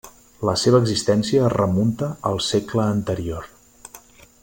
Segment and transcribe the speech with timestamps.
[0.47, 3.51] La seva existència es remunta al segle anterior.